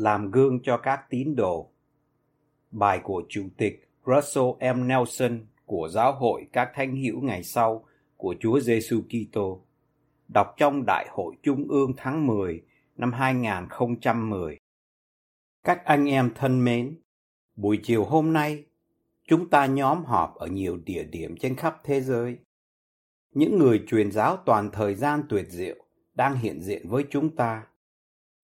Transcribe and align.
Làm 0.00 0.30
gương 0.30 0.62
cho 0.62 0.76
các 0.76 1.10
tín 1.10 1.36
đồ. 1.36 1.70
Bài 2.70 3.00
của 3.02 3.22
Chủ 3.28 3.48
tịch 3.56 3.88
Russell 4.06 4.74
M. 4.74 4.88
Nelson 4.88 5.46
của 5.66 5.88
Giáo 5.88 6.12
hội 6.12 6.46
các 6.52 6.70
thánh 6.74 6.96
hữu 6.96 7.20
ngày 7.20 7.42
sau 7.42 7.84
của 8.16 8.34
Chúa 8.40 8.60
Giêsu 8.60 9.00
Kitô, 9.00 9.64
đọc 10.28 10.54
trong 10.56 10.84
Đại 10.86 11.06
hội 11.10 11.34
Trung 11.42 11.68
ương 11.68 11.92
tháng 11.96 12.26
10 12.26 12.62
năm 12.96 13.12
2010. 13.12 14.58
Các 15.64 15.84
anh 15.84 16.08
em 16.08 16.30
thân 16.34 16.64
mến, 16.64 17.00
buổi 17.56 17.80
chiều 17.82 18.04
hôm 18.04 18.32
nay, 18.32 18.64
chúng 19.28 19.50
ta 19.50 19.66
nhóm 19.66 20.04
họp 20.04 20.34
ở 20.34 20.46
nhiều 20.46 20.78
địa 20.84 21.04
điểm 21.04 21.36
trên 21.40 21.56
khắp 21.56 21.76
thế 21.84 22.00
giới. 22.00 22.38
Những 23.34 23.58
người 23.58 23.84
truyền 23.86 24.12
giáo 24.12 24.36
toàn 24.36 24.70
thời 24.72 24.94
gian 24.94 25.22
tuyệt 25.28 25.46
diệu 25.48 25.76
đang 26.14 26.36
hiện 26.36 26.62
diện 26.62 26.88
với 26.88 27.04
chúng 27.10 27.36
ta 27.36 27.66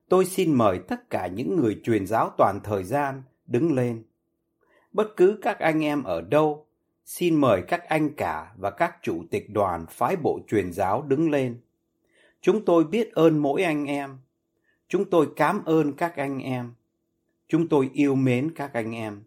tôi 0.09 0.25
xin 0.25 0.55
mời 0.55 0.79
tất 0.89 1.11
cả 1.11 1.27
những 1.27 1.57
người 1.57 1.81
truyền 1.85 2.07
giáo 2.07 2.31
toàn 2.39 2.61
thời 2.65 2.85
gian 2.85 3.23
đứng 3.47 3.75
lên. 3.75 4.05
Bất 4.93 5.17
cứ 5.17 5.39
các 5.43 5.59
anh 5.59 5.85
em 5.85 6.03
ở 6.03 6.21
đâu, 6.21 6.67
xin 7.05 7.35
mời 7.35 7.63
các 7.69 7.89
anh 7.89 8.15
cả 8.15 8.53
và 8.57 8.71
các 8.71 8.97
chủ 9.03 9.25
tịch 9.31 9.51
đoàn 9.51 9.87
phái 9.91 10.17
bộ 10.17 10.41
truyền 10.49 10.73
giáo 10.73 11.03
đứng 11.03 11.31
lên. 11.31 11.61
Chúng 12.41 12.65
tôi 12.65 12.85
biết 12.85 13.13
ơn 13.13 13.39
mỗi 13.39 13.63
anh 13.63 13.85
em. 13.85 14.19
Chúng 14.89 15.11
tôi 15.11 15.29
cảm 15.37 15.65
ơn 15.65 15.93
các 15.93 16.17
anh 16.17 16.39
em. 16.39 16.75
Chúng 17.49 17.69
tôi 17.69 17.91
yêu 17.93 18.15
mến 18.15 18.55
các 18.55 18.73
anh 18.73 18.95
em. 18.95 19.23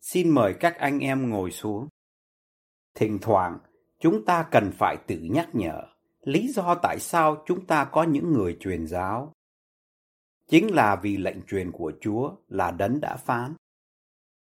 Xin 0.00 0.30
mời 0.30 0.54
các 0.54 0.78
anh 0.78 0.98
em 0.98 1.30
ngồi 1.30 1.50
xuống. 1.50 1.88
Thỉnh 2.94 3.18
thoảng, 3.22 3.58
chúng 3.98 4.24
ta 4.24 4.42
cần 4.50 4.70
phải 4.78 4.96
tự 5.06 5.18
nhắc 5.22 5.48
nhở 5.52 5.82
lý 6.24 6.48
do 6.48 6.74
tại 6.74 6.98
sao 6.98 7.42
chúng 7.46 7.66
ta 7.66 7.84
có 7.84 8.02
những 8.02 8.32
người 8.32 8.56
truyền 8.60 8.86
giáo 8.86 9.32
chính 10.48 10.74
là 10.74 10.96
vì 10.96 11.16
lệnh 11.16 11.42
truyền 11.42 11.72
của 11.72 11.92
Chúa 12.00 12.32
là 12.48 12.70
đấng 12.70 13.00
đã 13.00 13.16
phán. 13.16 13.54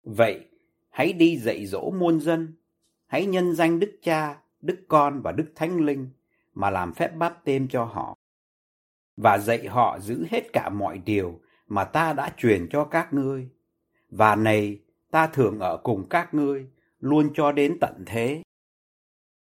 Vậy, 0.03 0.49
hãy 0.89 1.13
đi 1.13 1.37
dạy 1.37 1.65
dỗ 1.65 1.91
muôn 1.91 2.19
dân, 2.19 2.53
hãy 3.05 3.25
nhân 3.25 3.55
danh 3.55 3.79
Đức 3.79 3.99
Cha, 4.01 4.41
Đức 4.61 4.79
Con 4.87 5.21
và 5.21 5.31
Đức 5.31 5.51
Thánh 5.55 5.85
Linh 5.85 6.09
mà 6.53 6.69
làm 6.69 6.93
phép 6.93 7.15
báp 7.15 7.45
tên 7.45 7.67
cho 7.67 7.83
họ. 7.83 8.17
Và 9.17 9.37
dạy 9.37 9.67
họ 9.67 9.99
giữ 9.99 10.25
hết 10.29 10.53
cả 10.53 10.69
mọi 10.69 10.97
điều 11.05 11.39
mà 11.67 11.83
ta 11.83 12.13
đã 12.13 12.33
truyền 12.37 12.67
cho 12.69 12.85
các 12.85 13.13
ngươi. 13.13 13.49
Và 14.09 14.35
này, 14.35 14.79
ta 15.11 15.27
thường 15.27 15.59
ở 15.59 15.77
cùng 15.83 16.09
các 16.09 16.33
ngươi, 16.33 16.67
luôn 16.99 17.29
cho 17.33 17.51
đến 17.51 17.77
tận 17.81 18.03
thế. 18.05 18.41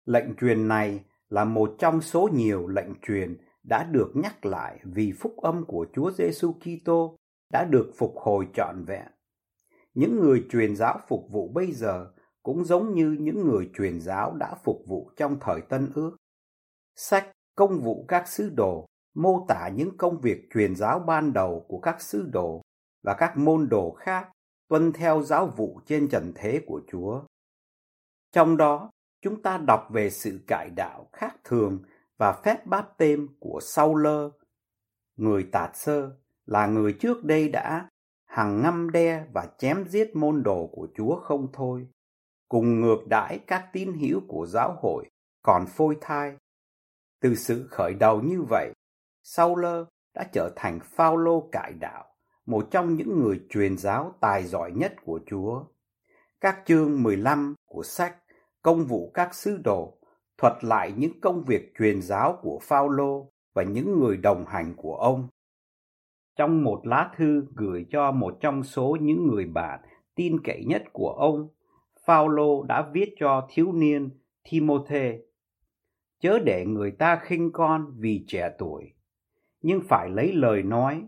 Lệnh 0.04 0.36
truyền 0.36 0.68
này 0.68 1.00
là 1.28 1.44
một 1.44 1.74
trong 1.78 2.00
số 2.00 2.28
nhiều 2.32 2.68
lệnh 2.68 2.94
truyền 3.02 3.36
đã 3.62 3.84
được 3.84 4.12
nhắc 4.14 4.46
lại 4.46 4.80
vì 4.84 5.12
phúc 5.12 5.36
âm 5.36 5.64
của 5.64 5.86
Chúa 5.92 6.10
Giêsu 6.10 6.52
Kitô 6.52 7.16
đã 7.52 7.64
được 7.64 7.92
phục 7.96 8.14
hồi 8.16 8.48
trọn 8.54 8.84
vẹn. 8.84 9.06
Những 9.94 10.20
người 10.20 10.46
truyền 10.50 10.76
giáo 10.76 11.00
phục 11.08 11.26
vụ 11.30 11.48
bây 11.48 11.72
giờ 11.72 12.12
cũng 12.42 12.64
giống 12.64 12.94
như 12.94 13.16
những 13.20 13.44
người 13.44 13.70
truyền 13.74 14.00
giáo 14.00 14.34
đã 14.34 14.54
phục 14.64 14.82
vụ 14.86 15.10
trong 15.16 15.36
thời 15.40 15.60
Tân 15.60 15.92
Ước. 15.94 16.16
Sách 16.96 17.32
Công 17.56 17.80
vụ 17.80 18.04
các 18.08 18.28
sứ 18.28 18.50
đồ 18.50 18.86
mô 19.14 19.44
tả 19.48 19.68
những 19.68 19.96
công 19.96 20.20
việc 20.20 20.48
truyền 20.54 20.76
giáo 20.76 20.98
ban 20.98 21.32
đầu 21.32 21.66
của 21.68 21.80
các 21.80 22.00
sứ 22.00 22.28
đồ 22.32 22.62
và 23.02 23.14
các 23.14 23.36
môn 23.36 23.68
đồ 23.68 23.90
khác 23.90 24.28
tuân 24.68 24.92
theo 24.92 25.22
giáo 25.22 25.46
vụ 25.46 25.80
trên 25.86 26.08
trần 26.08 26.32
thế 26.34 26.62
của 26.66 26.80
Chúa. 26.92 27.22
Trong 28.32 28.56
đó, 28.56 28.90
chúng 29.22 29.42
ta 29.42 29.58
đọc 29.58 29.88
về 29.90 30.10
sự 30.10 30.40
cải 30.46 30.70
đạo 30.70 31.08
khác 31.12 31.36
thường 31.44 31.82
và 32.22 32.32
phép 32.32 32.66
báp 32.66 32.98
tên 32.98 33.26
của 33.40 33.60
Sau 33.62 33.94
Lơ, 33.94 34.30
người 35.16 35.48
Tạt 35.52 35.70
Sơ 35.74 36.10
là 36.46 36.66
người 36.66 36.92
trước 36.92 37.24
đây 37.24 37.48
đã 37.48 37.88
hằng 38.24 38.62
ngâm 38.62 38.90
đe 38.90 39.24
và 39.32 39.48
chém 39.58 39.84
giết 39.88 40.16
môn 40.16 40.42
đồ 40.42 40.70
của 40.72 40.88
Chúa 40.96 41.16
không 41.16 41.48
thôi, 41.52 41.86
cùng 42.48 42.80
ngược 42.80 43.06
đãi 43.06 43.38
các 43.46 43.68
tín 43.72 43.92
hữu 43.92 44.20
của 44.28 44.46
giáo 44.46 44.76
hội 44.82 45.04
còn 45.42 45.66
phôi 45.66 45.96
thai. 46.00 46.36
Từ 47.20 47.34
sự 47.34 47.66
khởi 47.70 47.94
đầu 47.94 48.20
như 48.20 48.42
vậy, 48.42 48.72
Sau 49.22 49.56
Lơ 49.56 49.84
đã 50.14 50.24
trở 50.32 50.50
thành 50.56 50.78
Phaolô 50.80 51.48
cải 51.52 51.72
đạo, 51.72 52.04
một 52.46 52.68
trong 52.70 52.96
những 52.96 53.20
người 53.20 53.40
truyền 53.48 53.78
giáo 53.78 54.14
tài 54.20 54.44
giỏi 54.44 54.72
nhất 54.72 54.94
của 55.04 55.20
Chúa. 55.26 55.64
Các 56.40 56.62
chương 56.66 57.02
15 57.02 57.54
của 57.66 57.82
sách 57.82 58.16
Công 58.62 58.84
vụ 58.84 59.10
các 59.14 59.34
sứ 59.34 59.56
đồ 59.64 59.98
thuật 60.42 60.64
lại 60.64 60.92
những 60.96 61.20
công 61.20 61.44
việc 61.44 61.72
truyền 61.78 62.02
giáo 62.02 62.38
của 62.42 62.58
Phaolô 62.62 63.32
và 63.54 63.62
những 63.62 64.00
người 64.00 64.16
đồng 64.16 64.44
hành 64.46 64.74
của 64.76 64.94
ông. 64.94 65.28
Trong 66.36 66.64
một 66.64 66.86
lá 66.86 67.12
thư 67.16 67.46
gửi 67.54 67.86
cho 67.90 68.12
một 68.12 68.38
trong 68.40 68.62
số 68.62 68.96
những 69.00 69.26
người 69.26 69.44
bạn 69.44 69.80
tin 70.14 70.40
cậy 70.44 70.64
nhất 70.64 70.82
của 70.92 71.10
ông, 71.10 71.48
Phaolô 72.06 72.62
đã 72.62 72.90
viết 72.92 73.14
cho 73.20 73.48
thiếu 73.50 73.72
niên 73.72 74.10
Timôthê: 74.50 75.20
Chớ 76.20 76.38
để 76.38 76.66
người 76.66 76.90
ta 76.90 77.20
khinh 77.22 77.52
con 77.52 77.94
vì 77.98 78.24
trẻ 78.26 78.54
tuổi, 78.58 78.92
nhưng 79.60 79.80
phải 79.88 80.10
lấy 80.10 80.32
lời 80.32 80.62
nói, 80.62 81.02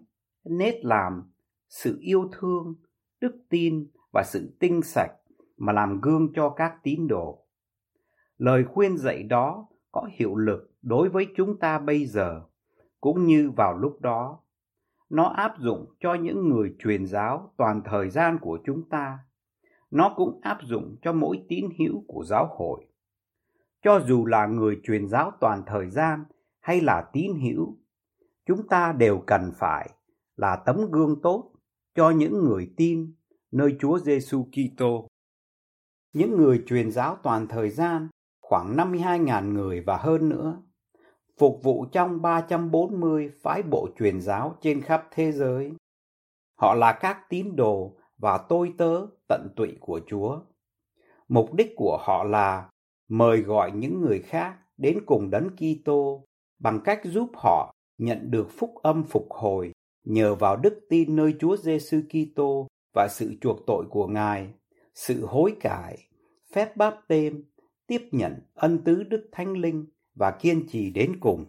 nết 0.44 0.84
làm, 0.84 1.32
sự 1.68 1.98
yêu 2.00 2.30
thương, 2.32 2.74
đức 3.20 3.36
tin 3.48 3.86
và 4.12 4.22
sự 4.22 4.56
tinh 4.60 4.82
sạch 4.82 5.12
mà 5.56 5.72
làm 5.72 6.00
gương 6.00 6.32
cho 6.34 6.48
các 6.48 6.74
tín 6.82 7.06
đồ 7.08 7.43
lời 8.38 8.64
khuyên 8.64 8.98
dạy 8.98 9.22
đó 9.22 9.66
có 9.92 10.08
hiệu 10.12 10.36
lực 10.36 10.70
đối 10.82 11.08
với 11.08 11.26
chúng 11.36 11.58
ta 11.58 11.78
bây 11.78 12.06
giờ, 12.06 12.42
cũng 13.00 13.26
như 13.26 13.50
vào 13.56 13.78
lúc 13.78 14.00
đó. 14.00 14.40
Nó 15.10 15.24
áp 15.24 15.54
dụng 15.58 15.94
cho 16.00 16.14
những 16.14 16.48
người 16.48 16.74
truyền 16.78 17.06
giáo 17.06 17.52
toàn 17.56 17.82
thời 17.84 18.10
gian 18.10 18.38
của 18.40 18.58
chúng 18.66 18.88
ta. 18.88 19.18
Nó 19.90 20.12
cũng 20.16 20.40
áp 20.42 20.58
dụng 20.62 20.96
cho 21.02 21.12
mỗi 21.12 21.44
tín 21.48 21.68
hữu 21.78 22.04
của 22.06 22.24
giáo 22.24 22.48
hội. 22.58 22.86
Cho 23.82 24.00
dù 24.06 24.26
là 24.26 24.46
người 24.46 24.80
truyền 24.82 25.08
giáo 25.08 25.32
toàn 25.40 25.62
thời 25.66 25.90
gian 25.90 26.24
hay 26.60 26.80
là 26.80 27.10
tín 27.12 27.32
hữu, 27.34 27.76
chúng 28.46 28.68
ta 28.68 28.92
đều 28.92 29.22
cần 29.26 29.52
phải 29.56 29.90
là 30.36 30.62
tấm 30.66 30.90
gương 30.90 31.20
tốt 31.22 31.52
cho 31.94 32.10
những 32.10 32.44
người 32.44 32.72
tin 32.76 33.14
nơi 33.52 33.76
Chúa 33.80 33.98
Giêsu 33.98 34.48
Kitô. 34.52 35.08
Những 36.12 36.36
người 36.36 36.62
truyền 36.66 36.90
giáo 36.90 37.16
toàn 37.22 37.46
thời 37.48 37.70
gian 37.70 38.08
khoảng 38.48 38.76
52.000 38.76 39.52
người 39.52 39.80
và 39.80 39.96
hơn 39.96 40.28
nữa, 40.28 40.62
phục 41.38 41.60
vụ 41.62 41.86
trong 41.92 42.22
340 42.22 43.30
phái 43.42 43.62
bộ 43.62 43.88
truyền 43.98 44.20
giáo 44.20 44.56
trên 44.60 44.82
khắp 44.82 45.08
thế 45.10 45.32
giới. 45.32 45.72
Họ 46.60 46.74
là 46.74 46.92
các 46.92 47.18
tín 47.28 47.56
đồ 47.56 47.96
và 48.18 48.38
tôi 48.48 48.72
tớ 48.78 49.06
tận 49.28 49.48
tụy 49.56 49.76
của 49.80 50.00
Chúa. 50.06 50.40
Mục 51.28 51.54
đích 51.54 51.72
của 51.76 51.98
họ 52.00 52.24
là 52.24 52.70
mời 53.08 53.40
gọi 53.40 53.72
những 53.72 54.00
người 54.00 54.18
khác 54.18 54.56
đến 54.76 54.98
cùng 55.06 55.30
đấng 55.30 55.48
Kitô 55.56 56.24
bằng 56.58 56.80
cách 56.84 57.00
giúp 57.04 57.30
họ 57.34 57.74
nhận 57.98 58.30
được 58.30 58.50
phúc 58.58 58.74
âm 58.82 59.04
phục 59.04 59.26
hồi 59.30 59.72
nhờ 60.04 60.34
vào 60.34 60.56
đức 60.56 60.80
tin 60.88 61.16
nơi 61.16 61.34
Chúa 61.40 61.56
Giêsu 61.56 62.00
Kitô 62.08 62.68
và 62.94 63.08
sự 63.08 63.34
chuộc 63.40 63.66
tội 63.66 63.84
của 63.90 64.06
Ngài, 64.06 64.48
sự 64.94 65.26
hối 65.26 65.56
cải, 65.60 65.98
phép 66.54 66.76
báp 66.76 66.94
tên 67.08 67.44
tiếp 67.86 68.08
nhận 68.12 68.40
ân 68.54 68.84
tứ 68.84 69.02
Đức 69.02 69.28
Thánh 69.32 69.52
Linh 69.52 69.86
và 70.14 70.30
kiên 70.30 70.66
trì 70.68 70.90
đến 70.90 71.20
cùng. 71.20 71.44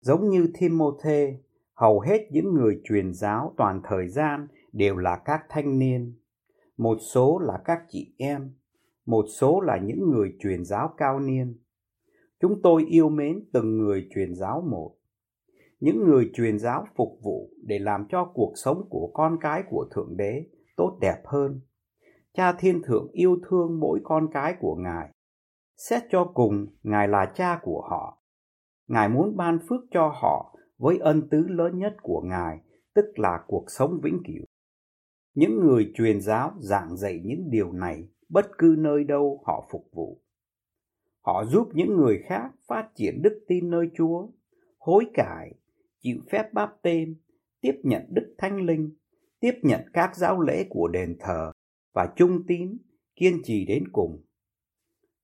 Giống 0.00 0.28
như 0.28 0.48
Timôthê, 0.60 1.38
hầu 1.74 2.00
hết 2.00 2.28
những 2.30 2.54
người 2.54 2.80
truyền 2.84 3.12
giáo 3.14 3.54
toàn 3.56 3.80
thời 3.84 4.08
gian 4.08 4.46
đều 4.72 4.96
là 4.96 5.22
các 5.24 5.40
thanh 5.48 5.78
niên, 5.78 6.20
một 6.76 6.98
số 7.14 7.38
là 7.38 7.58
các 7.64 7.78
chị 7.88 8.14
em, 8.18 8.54
một 9.06 9.24
số 9.38 9.60
là 9.60 9.78
những 9.78 10.10
người 10.10 10.36
truyền 10.40 10.64
giáo 10.64 10.94
cao 10.96 11.20
niên. 11.20 11.58
Chúng 12.40 12.62
tôi 12.62 12.84
yêu 12.88 13.08
mến 13.08 13.44
từng 13.52 13.78
người 13.78 14.08
truyền 14.14 14.34
giáo 14.34 14.64
một. 14.70 14.96
Những 15.80 16.04
người 16.04 16.30
truyền 16.34 16.58
giáo 16.58 16.86
phục 16.96 17.18
vụ 17.22 17.50
để 17.62 17.78
làm 17.78 18.06
cho 18.08 18.24
cuộc 18.34 18.52
sống 18.56 18.86
của 18.90 19.10
con 19.14 19.38
cái 19.40 19.62
của 19.70 19.86
Thượng 19.94 20.16
Đế 20.16 20.44
tốt 20.76 20.98
đẹp 21.00 21.22
hơn. 21.24 21.60
Cha 22.34 22.52
Thiên 22.52 22.82
Thượng 22.82 23.08
yêu 23.12 23.36
thương 23.48 23.80
mỗi 23.80 24.00
con 24.04 24.28
cái 24.32 24.54
của 24.60 24.74
Ngài 24.74 25.11
Xét 25.88 26.02
cho 26.10 26.24
cùng, 26.34 26.66
Ngài 26.82 27.08
là 27.08 27.32
cha 27.34 27.60
của 27.62 27.80
họ. 27.90 28.22
Ngài 28.88 29.08
muốn 29.08 29.36
ban 29.36 29.58
phước 29.68 29.80
cho 29.90 30.12
họ 30.22 30.56
với 30.78 30.98
ân 30.98 31.28
tứ 31.28 31.46
lớn 31.48 31.78
nhất 31.78 31.96
của 32.02 32.22
Ngài, 32.24 32.58
tức 32.94 33.04
là 33.16 33.44
cuộc 33.46 33.64
sống 33.68 34.00
vĩnh 34.02 34.18
cửu. 34.24 34.44
Những 35.34 35.60
người 35.60 35.92
truyền 35.94 36.20
giáo 36.20 36.52
giảng 36.58 36.96
dạy 36.96 37.20
những 37.24 37.50
điều 37.50 37.72
này 37.72 38.08
bất 38.28 38.46
cứ 38.58 38.74
nơi 38.78 39.04
đâu 39.04 39.42
họ 39.46 39.68
phục 39.70 39.88
vụ. 39.92 40.22
Họ 41.20 41.44
giúp 41.44 41.68
những 41.74 41.96
người 41.96 42.22
khác 42.24 42.50
phát 42.68 42.88
triển 42.94 43.22
đức 43.22 43.44
tin 43.48 43.70
nơi 43.70 43.90
Chúa, 43.94 44.28
hối 44.78 45.04
cải, 45.14 45.54
chịu 45.98 46.20
phép 46.30 46.52
báp 46.52 46.70
tên, 46.82 47.20
tiếp 47.60 47.74
nhận 47.82 48.02
đức 48.10 48.34
thánh 48.38 48.66
linh, 48.66 48.96
tiếp 49.40 49.54
nhận 49.62 49.80
các 49.92 50.16
giáo 50.16 50.40
lễ 50.40 50.64
của 50.70 50.88
đền 50.88 51.16
thờ 51.20 51.52
và 51.94 52.12
trung 52.16 52.42
tín, 52.46 52.78
kiên 53.16 53.40
trì 53.44 53.64
đến 53.66 53.84
cùng. 53.92 54.24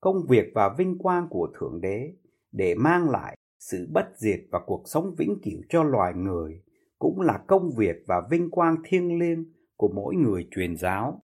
Công 0.00 0.26
việc 0.28 0.44
và 0.54 0.74
vinh 0.78 0.98
quang 0.98 1.28
của 1.30 1.48
Thượng 1.58 1.80
Đế 1.80 2.12
để 2.52 2.74
mang 2.74 3.10
lại 3.10 3.36
sự 3.58 3.88
bất 3.92 4.08
diệt 4.16 4.40
và 4.50 4.60
cuộc 4.66 4.82
sống 4.86 5.14
vĩnh 5.18 5.38
cửu 5.42 5.62
cho 5.68 5.82
loài 5.82 6.14
người 6.14 6.62
cũng 6.98 7.20
là 7.20 7.44
công 7.46 7.70
việc 7.76 7.96
và 8.06 8.22
vinh 8.30 8.50
quang 8.50 8.76
thiêng 8.84 9.18
liêng 9.18 9.52
của 9.76 9.88
mỗi 9.94 10.14
người 10.16 10.48
truyền 10.50 10.76
giáo. 10.76 11.22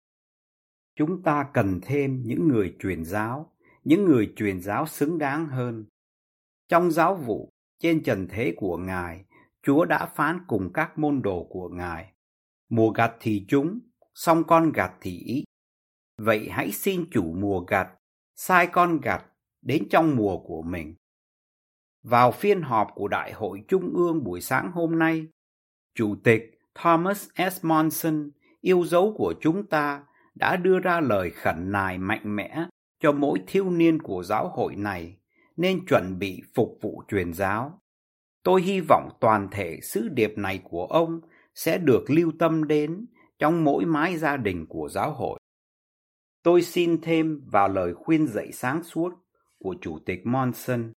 Chúng 0.96 1.22
ta 1.22 1.50
cần 1.54 1.80
thêm 1.82 2.22
những 2.22 2.48
người 2.48 2.76
truyền 2.78 3.04
giáo, 3.04 3.52
những 3.84 4.04
người 4.04 4.32
truyền 4.36 4.60
giáo 4.60 4.86
xứng 4.86 5.18
đáng 5.18 5.46
hơn. 5.46 5.84
Trong 6.68 6.90
giáo 6.90 7.14
vụ, 7.14 7.50
trên 7.78 8.02
trần 8.02 8.26
thế 8.30 8.54
của 8.56 8.76
Ngài, 8.76 9.24
Chúa 9.62 9.84
đã 9.84 10.06
phán 10.06 10.38
cùng 10.46 10.72
các 10.74 10.98
môn 10.98 11.22
đồ 11.22 11.46
của 11.50 11.68
Ngài. 11.68 12.12
Mùa 12.68 12.90
gặt 12.90 13.16
thì 13.20 13.44
chúng, 13.48 13.78
song 14.14 14.44
con 14.46 14.72
gặt 14.72 14.92
thì 15.00 15.18
ít. 15.18 15.44
Vậy 16.18 16.48
hãy 16.50 16.72
xin 16.72 17.04
chủ 17.10 17.32
mùa 17.32 17.60
gặt, 17.60 17.88
sai 18.40 18.66
con 18.66 19.00
gặt 19.00 19.24
đến 19.62 19.86
trong 19.90 20.16
mùa 20.16 20.38
của 20.38 20.62
mình. 20.62 20.94
Vào 22.02 22.32
phiên 22.32 22.62
họp 22.62 22.88
của 22.94 23.08
Đại 23.08 23.32
hội 23.32 23.62
Trung 23.68 23.92
ương 23.94 24.24
buổi 24.24 24.40
sáng 24.40 24.70
hôm 24.72 24.98
nay, 24.98 25.26
Chủ 25.94 26.16
tịch 26.24 26.58
Thomas 26.74 27.28
S. 27.52 27.64
Monson, 27.64 28.30
yêu 28.60 28.84
dấu 28.84 29.14
của 29.16 29.34
chúng 29.40 29.66
ta, 29.66 30.02
đã 30.34 30.56
đưa 30.56 30.78
ra 30.78 31.00
lời 31.00 31.30
khẩn 31.30 31.72
nài 31.72 31.98
mạnh 31.98 32.36
mẽ 32.36 32.66
cho 33.00 33.12
mỗi 33.12 33.38
thiếu 33.46 33.70
niên 33.70 34.02
của 34.02 34.22
giáo 34.22 34.48
hội 34.48 34.76
này 34.76 35.16
nên 35.56 35.86
chuẩn 35.86 36.18
bị 36.18 36.42
phục 36.54 36.78
vụ 36.80 37.02
truyền 37.08 37.32
giáo. 37.32 37.80
Tôi 38.42 38.62
hy 38.62 38.80
vọng 38.80 39.08
toàn 39.20 39.48
thể 39.50 39.80
sứ 39.82 40.08
điệp 40.08 40.32
này 40.36 40.60
của 40.64 40.86
ông 40.86 41.20
sẽ 41.54 41.78
được 41.78 42.04
lưu 42.08 42.32
tâm 42.38 42.64
đến 42.64 43.06
trong 43.38 43.64
mỗi 43.64 43.84
mái 43.84 44.16
gia 44.16 44.36
đình 44.36 44.66
của 44.66 44.88
giáo 44.88 45.12
hội. 45.12 45.38
Tôi 46.48 46.62
xin 46.62 47.00
thêm 47.00 47.40
vào 47.46 47.68
lời 47.68 47.94
khuyên 47.94 48.26
dạy 48.26 48.52
sáng 48.52 48.82
suốt 48.82 49.12
của 49.58 49.74
Chủ 49.80 49.98
tịch 50.06 50.20
Monson. 50.26 50.92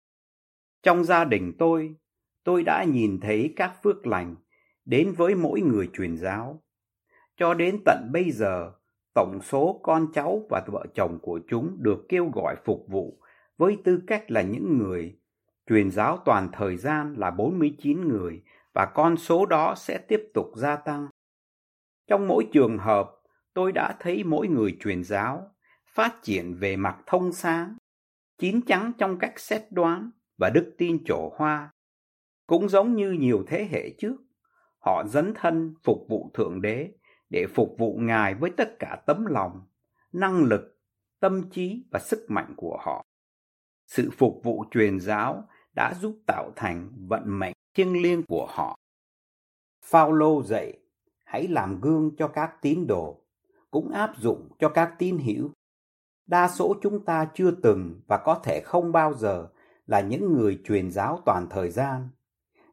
Trong 0.83 1.03
gia 1.03 1.25
đình 1.25 1.53
tôi, 1.59 1.95
tôi 2.43 2.63
đã 2.63 2.83
nhìn 2.83 3.19
thấy 3.19 3.53
các 3.55 3.73
phước 3.83 4.07
lành 4.07 4.35
đến 4.85 5.13
với 5.17 5.35
mỗi 5.35 5.61
người 5.61 5.89
truyền 5.93 6.17
giáo. 6.17 6.63
Cho 7.37 7.53
đến 7.53 7.79
tận 7.85 8.09
bây 8.13 8.31
giờ, 8.31 8.71
tổng 9.13 9.39
số 9.41 9.79
con 9.83 10.07
cháu 10.13 10.45
và 10.49 10.65
vợ 10.67 10.85
chồng 10.93 11.19
của 11.21 11.39
chúng 11.47 11.77
được 11.79 12.05
kêu 12.09 12.29
gọi 12.33 12.55
phục 12.65 12.85
vụ 12.87 13.21
với 13.57 13.77
tư 13.83 13.99
cách 14.07 14.31
là 14.31 14.41
những 14.41 14.77
người 14.77 15.17
truyền 15.69 15.91
giáo 15.91 16.17
toàn 16.25 16.49
thời 16.53 16.77
gian 16.77 17.13
là 17.17 17.31
49 17.31 18.07
người 18.07 18.43
và 18.73 18.85
con 18.95 19.17
số 19.17 19.45
đó 19.45 19.73
sẽ 19.77 19.97
tiếp 19.97 20.31
tục 20.33 20.51
gia 20.55 20.75
tăng. 20.75 21.07
Trong 22.07 22.27
mỗi 22.27 22.47
trường 22.53 22.77
hợp, 22.77 23.18
tôi 23.59 23.71
đã 23.71 23.95
thấy 23.99 24.23
mỗi 24.23 24.47
người 24.47 24.77
truyền 24.79 25.03
giáo 25.03 25.51
phát 25.85 26.19
triển 26.23 26.55
về 26.59 26.75
mặt 26.75 26.97
thông 27.05 27.31
sáng, 27.31 27.75
chín 28.37 28.61
chắn 28.61 28.91
trong 28.97 29.19
cách 29.19 29.39
xét 29.39 29.61
đoán 29.71 30.11
và 30.37 30.49
đức 30.49 30.75
tin 30.77 31.03
trổ 31.05 31.33
hoa. 31.35 31.71
Cũng 32.47 32.69
giống 32.69 32.95
như 32.95 33.11
nhiều 33.11 33.43
thế 33.47 33.67
hệ 33.71 33.89
trước, 33.97 34.15
họ 34.77 35.03
dấn 35.07 35.33
thân 35.35 35.73
phục 35.83 36.05
vụ 36.09 36.31
Thượng 36.33 36.61
Đế 36.61 36.91
để 37.29 37.47
phục 37.55 37.75
vụ 37.77 37.97
Ngài 37.97 38.35
với 38.35 38.51
tất 38.57 38.79
cả 38.79 39.01
tấm 39.05 39.25
lòng, 39.25 39.61
năng 40.11 40.43
lực, 40.43 40.79
tâm 41.19 41.49
trí 41.49 41.85
và 41.91 41.99
sức 41.99 42.25
mạnh 42.29 42.53
của 42.57 42.77
họ. 42.81 43.05
Sự 43.87 44.09
phục 44.17 44.41
vụ 44.43 44.65
truyền 44.71 44.99
giáo 44.99 45.47
đã 45.75 45.93
giúp 45.93 46.19
tạo 46.27 46.51
thành 46.55 46.89
vận 47.07 47.39
mệnh 47.39 47.53
thiêng 47.73 48.01
liêng 48.01 48.23
của 48.23 48.47
họ. 48.49 48.79
Phaolô 49.85 50.43
dạy, 50.43 50.79
hãy 51.25 51.47
làm 51.47 51.81
gương 51.81 52.15
cho 52.17 52.27
các 52.27 52.61
tín 52.61 52.87
đồ, 52.87 53.18
cũng 53.71 53.89
áp 53.89 54.13
dụng 54.17 54.49
cho 54.59 54.69
các 54.69 54.95
tín 54.99 55.17
hữu. 55.17 55.49
Đa 56.27 56.47
số 56.47 56.75
chúng 56.81 57.05
ta 57.05 57.29
chưa 57.33 57.51
từng 57.51 58.01
và 58.07 58.17
có 58.17 58.39
thể 58.43 58.61
không 58.65 58.91
bao 58.91 59.13
giờ 59.13 59.47
là 59.87 60.01
những 60.01 60.33
người 60.33 60.61
truyền 60.63 60.91
giáo 60.91 61.19
toàn 61.25 61.47
thời 61.49 61.69
gian, 61.69 62.09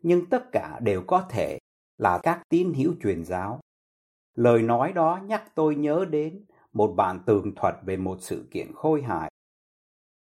nhưng 0.03 0.27
tất 0.27 0.53
cả 0.53 0.81
đều 0.83 1.03
có 1.07 1.27
thể 1.31 1.59
là 1.99 2.19
các 2.23 2.43
tín 2.49 2.73
hữu 2.75 2.95
truyền 3.03 3.25
giáo. 3.25 3.61
Lời 4.35 4.63
nói 4.63 4.93
đó 4.93 5.21
nhắc 5.25 5.55
tôi 5.55 5.77
nhớ 5.77 6.05
đến 6.11 6.45
một 6.73 6.95
bản 6.97 7.21
tường 7.27 7.55
thuật 7.55 7.75
về 7.83 7.97
một 7.97 8.19
sự 8.21 8.49
kiện 8.51 8.73
khôi 8.75 9.03
hài. 9.03 9.31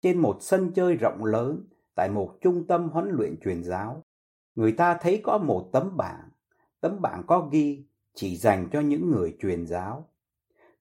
Trên 0.02 0.18
một 0.18 0.38
sân 0.40 0.72
chơi 0.74 0.96
rộng 0.96 1.24
lớn 1.24 1.64
tại 1.94 2.10
một 2.10 2.38
trung 2.40 2.66
tâm 2.66 2.88
huấn 2.88 3.08
luyện 3.10 3.36
truyền 3.44 3.64
giáo, 3.64 4.02
người 4.54 4.72
ta 4.72 4.98
thấy 5.00 5.20
có 5.24 5.38
một 5.38 5.68
tấm 5.72 5.96
bảng. 5.96 6.28
Tấm 6.80 7.00
bảng 7.02 7.22
có 7.26 7.48
ghi 7.52 7.84
chỉ 8.14 8.36
dành 8.36 8.68
cho 8.72 8.80
những 8.80 9.10
người 9.10 9.36
truyền 9.40 9.66
giáo. 9.66 10.08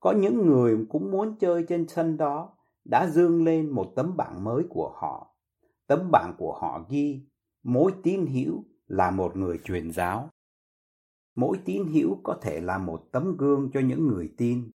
Có 0.03 0.11
những 0.11 0.45
người 0.45 0.85
cũng 0.89 1.11
muốn 1.11 1.35
chơi 1.39 1.65
trên 1.67 1.87
sân 1.87 2.17
đó 2.17 2.57
đã 2.85 3.07
dương 3.07 3.43
lên 3.43 3.69
một 3.69 3.93
tấm 3.95 4.17
bảng 4.17 4.43
mới 4.43 4.63
của 4.69 4.91
họ. 4.95 5.35
Tấm 5.87 6.09
bảng 6.11 6.35
của 6.37 6.59
họ 6.61 6.85
ghi 6.89 7.27
mỗi 7.63 7.93
tín 8.03 8.25
hữu 8.25 8.63
là 8.87 9.11
một 9.11 9.35
người 9.35 9.59
truyền 9.63 9.91
giáo. 9.91 10.29
Mỗi 11.35 11.57
tín 11.65 11.85
hữu 11.93 12.17
có 12.23 12.37
thể 12.41 12.61
là 12.61 12.77
một 12.77 13.03
tấm 13.11 13.37
gương 13.37 13.69
cho 13.73 13.79
những 13.79 14.07
người 14.07 14.33
tin. 14.37 14.71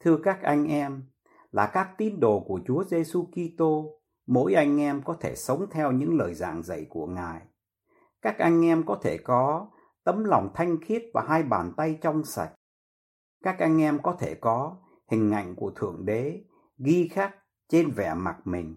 Thưa 0.00 0.18
các 0.22 0.42
anh 0.42 0.66
em, 0.66 1.02
là 1.50 1.66
các 1.66 1.88
tín 1.98 2.20
đồ 2.20 2.40
của 2.40 2.60
Chúa 2.66 2.84
Giêsu 2.84 3.24
Kitô, 3.24 4.00
mỗi 4.26 4.54
anh 4.54 4.80
em 4.80 5.02
có 5.04 5.16
thể 5.20 5.34
sống 5.34 5.66
theo 5.70 5.92
những 5.92 6.16
lời 6.16 6.34
giảng 6.34 6.62
dạy 6.62 6.86
của 6.88 7.06
Ngài. 7.06 7.42
Các 8.22 8.38
anh 8.38 8.64
em 8.64 8.82
có 8.86 8.98
thể 9.02 9.18
có 9.18 9.70
tấm 10.04 10.24
lòng 10.24 10.50
thanh 10.54 10.80
khiết 10.80 11.02
và 11.14 11.24
hai 11.28 11.42
bàn 11.42 11.72
tay 11.76 11.98
trong 12.00 12.24
sạch. 12.24 12.52
Các 13.42 13.58
anh 13.58 13.80
em 13.80 13.98
có 14.02 14.16
thể 14.20 14.34
có 14.34 14.76
hình 15.10 15.30
ảnh 15.30 15.54
của 15.54 15.70
Thượng 15.70 16.04
Đế 16.04 16.44
ghi 16.78 17.08
khắc 17.08 17.36
trên 17.68 17.90
vẻ 17.90 18.14
mặt 18.14 18.36
mình. 18.44 18.76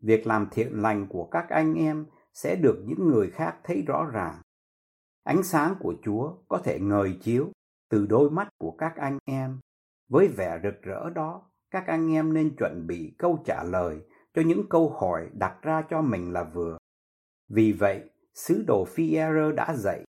Việc 0.00 0.26
làm 0.26 0.48
thiện 0.50 0.82
lành 0.82 1.06
của 1.08 1.28
các 1.30 1.48
anh 1.48 1.74
em 1.74 2.06
sẽ 2.32 2.56
được 2.56 2.82
những 2.86 3.08
người 3.08 3.30
khác 3.30 3.56
thấy 3.64 3.82
rõ 3.86 4.04
ràng. 4.12 4.42
Ánh 5.22 5.42
sáng 5.42 5.74
của 5.80 5.94
Chúa 6.02 6.32
có 6.48 6.58
thể 6.58 6.78
ngời 6.80 7.18
chiếu 7.20 7.52
từ 7.90 8.06
đôi 8.06 8.30
mắt 8.30 8.48
của 8.58 8.76
các 8.78 8.96
anh 8.96 9.18
em. 9.24 9.60
Với 10.08 10.28
vẻ 10.28 10.60
rực 10.62 10.82
rỡ 10.82 11.10
đó, 11.10 11.50
các 11.70 11.86
anh 11.86 12.12
em 12.12 12.32
nên 12.32 12.56
chuẩn 12.56 12.86
bị 12.86 13.14
câu 13.18 13.42
trả 13.44 13.64
lời 13.64 14.00
cho 14.34 14.42
những 14.42 14.68
câu 14.68 14.90
hỏi 14.90 15.30
đặt 15.32 15.62
ra 15.62 15.82
cho 15.90 16.02
mình 16.02 16.32
là 16.32 16.44
vừa. 16.44 16.78
Vì 17.48 17.72
vậy, 17.72 18.10
sứ 18.34 18.64
đồ 18.66 18.84
phi 18.84 19.16
đã 19.56 19.74
dạy, 19.74 20.04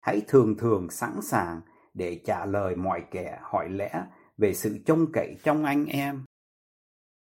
hãy 0.00 0.22
thường 0.28 0.56
thường 0.58 0.90
sẵn 0.90 1.20
sàng 1.22 1.60
để 1.94 2.20
trả 2.24 2.46
lời 2.46 2.76
mọi 2.76 3.02
kẻ 3.10 3.38
hỏi 3.42 3.68
lẽ 3.68 3.90
về 4.38 4.52
sự 4.52 4.78
trông 4.86 5.06
cậy 5.12 5.36
trong 5.44 5.64
anh 5.64 5.86
em. 5.86 6.24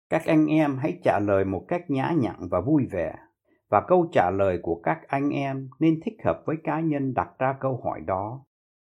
Các 0.10 0.26
anh 0.26 0.46
em 0.46 0.78
hãy 0.78 1.00
trả 1.04 1.20
lời 1.20 1.46
một 1.46 1.66
cách 1.68 1.90
nhã 1.90 2.14
nhặn 2.18 2.36
và 2.52 2.62
vui 2.62 2.86
vẻ 2.92 3.16
và 3.70 3.82
câu 3.88 4.10
trả 4.12 4.30
lời 4.32 4.60
của 4.62 4.82
các 4.84 5.00
anh 5.08 5.30
em 5.30 5.70
nên 5.80 6.00
thích 6.06 6.16
hợp 6.26 6.44
với 6.46 6.56
cá 6.64 6.80
nhân 6.80 7.14
đặt 7.14 7.30
ra 7.40 7.56
câu 7.60 7.82
hỏi 7.84 8.02
đó. 8.08 8.46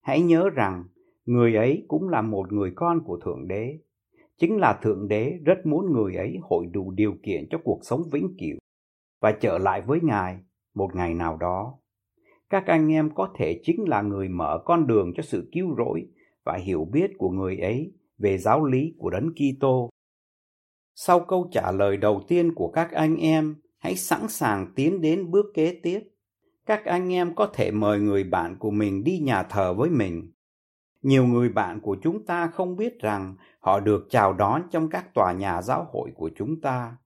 Hãy 0.02 0.20
nhớ 0.20 0.50
rằng, 0.54 0.84
người 1.24 1.54
ấy 1.54 1.84
cũng 1.88 2.08
là 2.08 2.22
một 2.22 2.52
người 2.52 2.72
con 2.76 3.00
của 3.04 3.18
Thượng 3.24 3.48
Đế. 3.48 3.78
Chính 4.38 4.56
là 4.56 4.78
Thượng 4.82 5.08
Đế 5.08 5.38
rất 5.44 5.66
muốn 5.66 5.92
người 5.92 6.16
ấy 6.16 6.38
hội 6.42 6.66
đủ 6.66 6.90
điều 6.90 7.14
kiện 7.22 7.46
cho 7.50 7.58
cuộc 7.64 7.80
sống 7.82 8.02
vĩnh 8.12 8.36
cửu 8.38 8.58
và 9.20 9.32
trở 9.40 9.58
lại 9.58 9.82
với 9.82 10.00
Ngài 10.02 10.38
một 10.74 10.94
ngày 10.94 11.14
nào 11.14 11.36
đó. 11.36 11.78
Các 12.50 12.66
anh 12.66 12.92
em 12.92 13.14
có 13.14 13.28
thể 13.38 13.60
chính 13.62 13.88
là 13.88 14.02
người 14.02 14.28
mở 14.28 14.62
con 14.64 14.86
đường 14.86 15.12
cho 15.16 15.22
sự 15.22 15.48
cứu 15.52 15.74
rỗi 15.78 16.06
và 16.44 16.56
hiểu 16.56 16.88
biết 16.92 17.10
của 17.18 17.30
người 17.30 17.58
ấy 17.58 17.92
về 18.18 18.38
giáo 18.38 18.64
lý 18.64 18.94
của 18.98 19.10
Đấng 19.10 19.30
Kitô. 19.34 19.90
Sau 20.94 21.20
câu 21.20 21.48
trả 21.52 21.72
lời 21.72 21.96
đầu 21.96 22.22
tiên 22.28 22.54
của 22.54 22.70
các 22.70 22.92
anh 22.92 23.16
em, 23.16 23.56
hãy 23.78 23.96
sẵn 23.96 24.28
sàng 24.28 24.72
tiến 24.74 25.00
đến 25.00 25.30
bước 25.30 25.46
kế 25.54 25.80
tiếp. 25.82 26.00
Các 26.66 26.84
anh 26.84 27.12
em 27.12 27.34
có 27.34 27.46
thể 27.54 27.70
mời 27.70 28.00
người 28.00 28.24
bạn 28.24 28.56
của 28.58 28.70
mình 28.70 29.04
đi 29.04 29.18
nhà 29.18 29.42
thờ 29.42 29.74
với 29.74 29.90
mình. 29.90 30.32
Nhiều 31.02 31.26
người 31.26 31.48
bạn 31.48 31.80
của 31.80 31.96
chúng 32.02 32.26
ta 32.26 32.46
không 32.46 32.76
biết 32.76 33.00
rằng 33.00 33.36
họ 33.60 33.80
được 33.80 34.06
chào 34.10 34.32
đón 34.32 34.62
trong 34.70 34.88
các 34.88 35.14
tòa 35.14 35.32
nhà 35.32 35.62
giáo 35.62 35.86
hội 35.92 36.10
của 36.14 36.30
chúng 36.36 36.60
ta. 36.60 36.96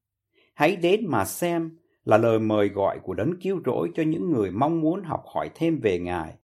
Hãy 0.54 0.76
đến 0.76 1.00
mà 1.08 1.24
xem 1.24 1.78
là 2.10 2.18
lời 2.18 2.38
mời 2.38 2.68
gọi 2.68 2.98
của 3.02 3.14
đấng 3.14 3.40
cứu 3.40 3.60
rỗi 3.64 3.90
cho 3.94 4.02
những 4.02 4.30
người 4.30 4.50
mong 4.50 4.80
muốn 4.80 5.02
học 5.02 5.22
hỏi 5.34 5.50
thêm 5.54 5.80
về 5.80 5.98
Ngài. 5.98 6.34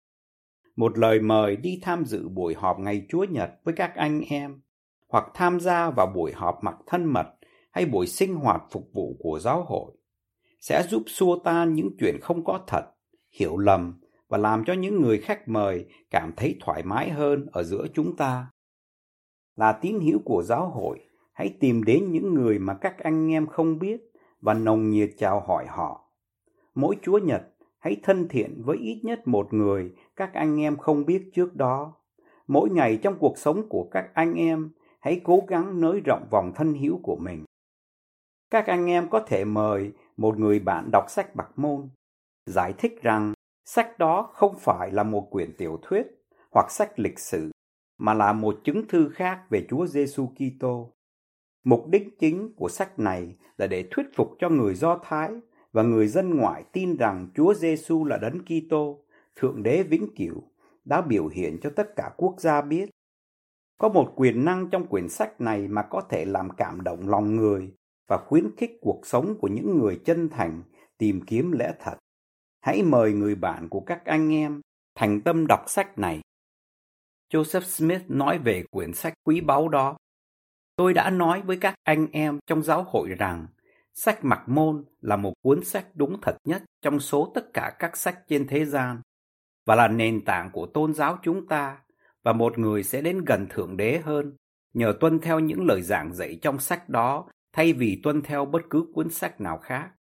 Một 0.77 0.99
lời 0.99 1.21
mời 1.21 1.57
đi 1.57 1.79
tham 1.83 2.05
dự 2.05 2.29
buổi 2.29 2.55
họp 2.55 2.79
ngày 2.79 3.07
Chúa 3.09 3.25
Nhật 3.25 3.51
với 3.65 3.75
các 3.75 3.95
anh 3.95 4.21
em, 4.21 4.61
hoặc 5.09 5.25
tham 5.35 5.61
gia 5.61 5.91
vào 5.91 6.07
buổi 6.07 6.33
họp 6.33 6.59
mặt 6.63 6.75
thân 6.87 7.05
mật 7.05 7.27
hay 7.73 7.87
buổi 7.87 8.07
sinh 8.07 8.35
hoạt 8.35 8.63
phục 8.71 8.91
vụ 8.95 9.17
của 9.19 9.39
giáo 9.39 9.65
hội 9.69 9.93
sẽ 10.61 10.83
giúp 10.89 11.03
xua 11.07 11.39
tan 11.45 11.75
những 11.75 11.91
chuyện 12.01 12.21
không 12.21 12.45
có 12.45 12.61
thật, 12.67 12.85
hiểu 13.39 13.57
lầm 13.57 14.01
và 14.29 14.39
làm 14.39 14.65
cho 14.65 14.73
những 14.73 15.03
người 15.03 15.19
khách 15.19 15.49
mời 15.49 15.87
cảm 16.11 16.33
thấy 16.37 16.57
thoải 16.61 16.83
mái 16.83 17.11
hơn 17.11 17.47
ở 17.53 17.63
giữa 17.63 17.87
chúng 17.95 18.17
ta. 18.17 18.47
Là 19.57 19.73
tín 19.73 20.01
hữu 20.01 20.19
của 20.25 20.43
giáo 20.43 20.69
hội, 20.69 20.99
hãy 21.33 21.57
tìm 21.61 21.85
đến 21.85 22.13
những 22.13 22.35
người 22.35 22.59
mà 22.59 22.75
các 22.81 22.99
anh 22.99 23.33
em 23.33 23.47
không 23.47 23.79
biết 23.79 24.01
và 24.47 24.55
nồng 24.55 24.91
nhiệt 24.91 25.11
chào 25.19 25.41
hỏi 25.41 25.67
họ. 25.69 26.11
Mỗi 26.75 26.97
Chúa 27.03 27.19
Nhật, 27.19 27.43
hãy 27.79 27.97
thân 28.03 28.29
thiện 28.29 28.63
với 28.65 28.77
ít 28.77 29.01
nhất 29.05 29.29
một 29.29 29.53
người 29.55 29.93
các 30.17 30.35
anh 30.35 30.61
em 30.61 30.77
không 30.77 31.07
biết 31.07 31.31
trước 31.35 31.57
đó. 31.57 31.95
Mỗi 32.47 32.71
ngày 32.71 32.99
trong 33.03 33.19
cuộc 33.19 33.39
sống 33.39 33.69
của 33.69 33.89
các 33.91 34.11
anh 34.15 34.35
em, 34.35 34.71
hãy 35.01 35.21
cố 35.25 35.43
gắng 35.49 35.81
nới 35.81 36.01
rộng 36.01 36.27
vòng 36.31 36.53
thân 36.55 36.75
hữu 36.75 37.01
của 37.03 37.17
mình. 37.17 37.45
Các 38.51 38.67
anh 38.67 38.87
em 38.87 39.09
có 39.09 39.21
thể 39.27 39.45
mời 39.45 39.93
một 40.17 40.39
người 40.39 40.59
bạn 40.59 40.91
đọc 40.93 41.05
sách 41.09 41.35
bạc 41.35 41.51
môn, 41.57 41.89
giải 42.47 42.75
thích 42.79 43.03
rằng 43.03 43.33
sách 43.65 43.99
đó 43.99 44.31
không 44.33 44.55
phải 44.59 44.91
là 44.93 45.03
một 45.03 45.29
quyển 45.31 45.57
tiểu 45.59 45.79
thuyết 45.83 46.07
hoặc 46.53 46.71
sách 46.71 46.99
lịch 46.99 47.19
sử, 47.19 47.51
mà 47.99 48.15
là 48.15 48.33
một 48.33 48.61
chứng 48.65 48.89
thư 48.89 49.09
khác 49.09 49.45
về 49.51 49.67
Chúa 49.71 49.87
Giêsu 49.87 50.27
Kitô. 50.27 50.96
Mục 51.67 51.89
đích 51.89 52.19
chính 52.19 52.53
của 52.57 52.69
sách 52.69 52.99
này 52.99 53.37
là 53.59 53.67
để 53.67 53.89
thuyết 53.91 54.07
phục 54.15 54.37
cho 54.39 54.49
người 54.49 54.75
Do 54.75 55.01
Thái 55.03 55.31
và 55.73 55.83
người 55.83 56.07
dân 56.07 56.37
ngoại 56.37 56.65
tin 56.73 56.97
rằng 56.97 57.29
Chúa 57.35 57.55
Giêsu 57.55 58.05
là 58.05 58.17
Đấng 58.17 58.39
Kitô, 58.45 59.05
Thượng 59.37 59.63
Đế 59.63 59.83
vĩnh 59.83 60.15
cửu, 60.17 60.43
đã 60.85 61.01
biểu 61.01 61.29
hiện 61.29 61.59
cho 61.63 61.71
tất 61.77 61.97
cả 61.97 62.11
quốc 62.17 62.35
gia 62.39 62.61
biết. 62.61 62.91
Có 63.79 63.89
một 63.89 64.13
quyền 64.17 64.45
năng 64.45 64.71
trong 64.71 64.87
quyển 64.87 65.09
sách 65.09 65.41
này 65.41 65.69
mà 65.69 65.83
có 65.83 66.01
thể 66.01 66.25
làm 66.25 66.51
cảm 66.57 66.85
động 66.85 67.09
lòng 67.09 67.37
người 67.37 67.73
và 68.09 68.19
khuyến 68.19 68.57
khích 68.57 68.79
cuộc 68.81 69.01
sống 69.05 69.35
của 69.41 69.49
những 69.49 69.79
người 69.79 70.01
chân 70.05 70.29
thành 70.29 70.63
tìm 70.99 71.21
kiếm 71.27 71.53
lẽ 71.53 71.73
thật. 71.81 71.97
Hãy 72.61 72.83
mời 72.83 73.13
người 73.13 73.35
bạn 73.35 73.69
của 73.69 73.81
các 73.81 74.05
anh 74.05 74.33
em 74.33 74.61
thành 74.95 75.21
tâm 75.21 75.47
đọc 75.47 75.65
sách 75.67 75.99
này. 75.99 76.21
Joseph 77.33 77.61
Smith 77.61 78.03
nói 78.09 78.39
về 78.39 78.65
quyển 78.71 78.93
sách 78.93 79.15
quý 79.25 79.41
báu 79.41 79.69
đó. 79.69 79.97
Tôi 80.77 80.95
đã 80.95 81.11
nói 81.11 81.43
với 81.43 81.57
các 81.57 81.75
anh 81.85 82.07
em 82.13 82.39
trong 82.47 82.63
giáo 82.63 82.87
hội 82.89 83.09
rằng, 83.09 83.47
sách 83.95 84.25
Mặc 84.25 84.43
Môn 84.47 84.85
là 85.01 85.17
một 85.17 85.33
cuốn 85.43 85.65
sách 85.65 85.87
đúng 85.95 86.21
thật 86.23 86.37
nhất 86.45 86.63
trong 86.83 87.01
số 87.01 87.33
tất 87.35 87.53
cả 87.53 87.77
các 87.79 87.97
sách 87.97 88.19
trên 88.29 88.47
thế 88.47 88.65
gian 88.65 89.01
và 89.67 89.75
là 89.75 89.89
nền 89.89 90.25
tảng 90.25 90.51
của 90.51 90.67
tôn 90.67 90.95
giáo 90.95 91.19
chúng 91.23 91.47
ta, 91.47 91.79
và 92.25 92.33
một 92.33 92.59
người 92.59 92.83
sẽ 92.83 93.01
đến 93.01 93.25
gần 93.25 93.47
Thượng 93.51 93.77
Đế 93.77 94.01
hơn 94.05 94.37
nhờ 94.75 94.95
tuân 95.01 95.19
theo 95.19 95.41
những 95.41 95.67
lời 95.67 95.83
giảng 95.83 96.15
dạy 96.15 96.39
trong 96.43 96.59
sách 96.59 96.89
đó 96.89 97.29
thay 97.53 97.73
vì 97.73 98.01
tuân 98.03 98.23
theo 98.23 98.45
bất 98.45 98.63
cứ 98.71 98.87
cuốn 98.95 99.11
sách 99.11 99.41
nào 99.41 99.59
khác. 99.59 99.91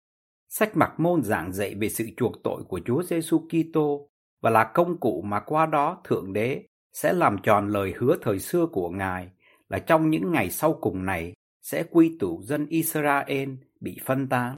Sách 0.48 0.76
Mặc 0.76 1.00
Môn 1.00 1.22
giảng 1.22 1.52
dạy 1.52 1.74
về 1.74 1.88
sự 1.88 2.08
chuộc 2.16 2.42
tội 2.44 2.62
của 2.68 2.80
Chúa 2.84 3.02
Giêsu 3.02 3.38
Kitô 3.38 4.08
và 4.42 4.50
là 4.50 4.64
công 4.64 5.00
cụ 5.00 5.22
mà 5.22 5.40
qua 5.40 5.66
đó 5.66 6.00
Thượng 6.04 6.32
Đế 6.32 6.62
sẽ 6.92 7.12
làm 7.12 7.38
tròn 7.42 7.68
lời 7.68 7.94
hứa 7.96 8.16
thời 8.22 8.38
xưa 8.38 8.66
của 8.66 8.90
Ngài 8.90 9.30
là 9.68 9.78
trong 9.78 10.10
những 10.10 10.32
ngày 10.32 10.50
sau 10.50 10.78
cùng 10.80 11.06
này 11.06 11.34
sẽ 11.62 11.84
quy 11.90 12.16
tụ 12.18 12.42
dân 12.42 12.66
Israel 12.66 13.50
bị 13.80 13.98
phân 14.04 14.28
tán. 14.28 14.56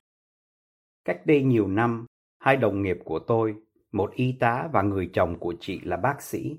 Cách 1.04 1.26
đây 1.26 1.42
nhiều 1.42 1.68
năm, 1.68 2.06
hai 2.38 2.56
đồng 2.56 2.82
nghiệp 2.82 2.98
của 3.04 3.18
tôi, 3.18 3.54
một 3.92 4.12
y 4.14 4.32
tá 4.32 4.68
và 4.72 4.82
người 4.82 5.10
chồng 5.12 5.38
của 5.38 5.54
chị 5.60 5.80
là 5.80 5.96
bác 5.96 6.22
sĩ, 6.22 6.58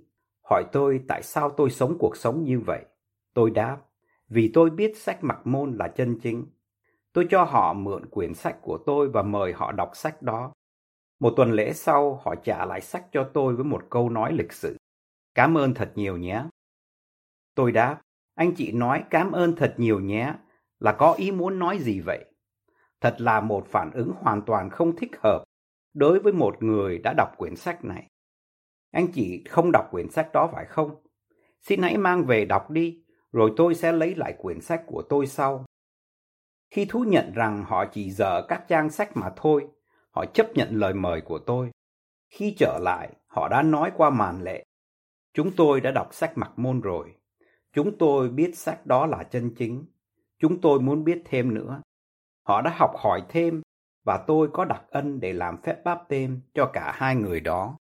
hỏi 0.49 0.63
tôi 0.71 1.01
tại 1.07 1.23
sao 1.23 1.49
tôi 1.49 1.69
sống 1.69 1.97
cuộc 1.99 2.17
sống 2.17 2.43
như 2.43 2.59
vậy. 2.59 2.85
Tôi 3.33 3.51
đáp, 3.51 3.77
vì 4.27 4.51
tôi 4.53 4.69
biết 4.69 4.97
sách 4.97 5.23
mặc 5.23 5.47
môn 5.47 5.77
là 5.77 5.87
chân 5.87 6.19
chính. 6.19 6.45
Tôi 7.13 7.27
cho 7.29 7.43
họ 7.43 7.73
mượn 7.73 8.05
quyển 8.05 8.33
sách 8.33 8.57
của 8.61 8.79
tôi 8.85 9.09
và 9.09 9.21
mời 9.21 9.53
họ 9.53 9.71
đọc 9.71 9.91
sách 9.93 10.21
đó. 10.21 10.53
Một 11.19 11.33
tuần 11.37 11.51
lễ 11.51 11.73
sau, 11.73 12.21
họ 12.23 12.35
trả 12.35 12.65
lại 12.65 12.81
sách 12.81 13.05
cho 13.11 13.29
tôi 13.33 13.55
với 13.55 13.65
một 13.65 13.83
câu 13.89 14.09
nói 14.09 14.33
lịch 14.33 14.53
sự. 14.53 14.77
Cảm 15.35 15.57
ơn 15.57 15.73
thật 15.73 15.91
nhiều 15.95 16.17
nhé. 16.17 16.43
Tôi 17.55 17.71
đáp, 17.71 18.01
anh 18.39 18.55
chị 18.55 18.71
nói 18.71 19.03
cảm 19.09 19.31
ơn 19.31 19.55
thật 19.55 19.73
nhiều 19.77 19.99
nhé, 19.99 20.33
là 20.79 20.91
có 20.91 21.13
ý 21.13 21.31
muốn 21.31 21.59
nói 21.59 21.79
gì 21.79 21.99
vậy? 21.99 22.25
Thật 23.01 23.15
là 23.17 23.41
một 23.41 23.67
phản 23.67 23.91
ứng 23.91 24.11
hoàn 24.15 24.41
toàn 24.41 24.69
không 24.69 24.95
thích 24.95 25.11
hợp 25.23 25.43
đối 25.93 26.19
với 26.19 26.33
một 26.33 26.63
người 26.63 26.97
đã 26.97 27.13
đọc 27.17 27.29
quyển 27.37 27.55
sách 27.55 27.85
này. 27.85 28.07
Anh 28.91 29.07
chị 29.13 29.43
không 29.49 29.71
đọc 29.73 29.85
quyển 29.91 30.09
sách 30.09 30.29
đó 30.33 30.49
phải 30.53 30.65
không? 30.65 30.95
Xin 31.61 31.81
hãy 31.81 31.97
mang 31.97 32.25
về 32.25 32.45
đọc 32.45 32.69
đi, 32.69 33.03
rồi 33.31 33.53
tôi 33.57 33.75
sẽ 33.75 33.91
lấy 33.91 34.15
lại 34.15 34.33
quyển 34.37 34.61
sách 34.61 34.83
của 34.87 35.03
tôi 35.09 35.27
sau. 35.27 35.65
Khi 36.71 36.85
thú 36.85 37.03
nhận 37.07 37.33
rằng 37.33 37.63
họ 37.67 37.85
chỉ 37.85 38.11
dở 38.11 38.41
các 38.47 38.65
trang 38.67 38.89
sách 38.89 39.17
mà 39.17 39.29
thôi, 39.35 39.67
họ 40.11 40.25
chấp 40.25 40.47
nhận 40.55 40.75
lời 40.75 40.93
mời 40.93 41.21
của 41.21 41.39
tôi. 41.39 41.71
Khi 42.29 42.55
trở 42.57 42.79
lại, 42.81 43.09
họ 43.27 43.47
đã 43.47 43.61
nói 43.61 43.91
qua 43.97 44.09
màn 44.09 44.43
lệ. 44.43 44.63
Chúng 45.33 45.51
tôi 45.57 45.81
đã 45.81 45.91
đọc 45.91 46.13
sách 46.13 46.31
mặc 46.35 46.51
môn 46.55 46.81
rồi. 46.81 47.15
Chúng 47.73 47.97
tôi 47.97 48.29
biết 48.29 48.57
sách 48.57 48.85
đó 48.85 49.05
là 49.05 49.23
chân 49.23 49.55
chính. 49.57 49.85
Chúng 50.39 50.61
tôi 50.61 50.79
muốn 50.79 51.03
biết 51.03 51.21
thêm 51.25 51.53
nữa. 51.53 51.81
Họ 52.47 52.61
đã 52.61 52.73
học 52.77 52.91
hỏi 52.97 53.23
thêm 53.29 53.61
và 54.05 54.23
tôi 54.27 54.49
có 54.53 54.65
đặc 54.65 54.83
ân 54.89 55.19
để 55.19 55.33
làm 55.33 55.61
phép 55.61 55.83
báp 55.83 55.99
tên 56.09 56.41
cho 56.53 56.69
cả 56.73 56.91
hai 56.95 57.15
người 57.15 57.39
đó. 57.39 57.77